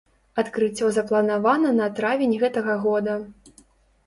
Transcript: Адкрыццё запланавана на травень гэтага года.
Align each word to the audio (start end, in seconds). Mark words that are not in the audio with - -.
Адкрыццё 0.43 0.87
запланавана 0.95 1.75
на 1.81 1.91
травень 2.01 2.35
гэтага 2.45 2.79
года. 2.89 3.15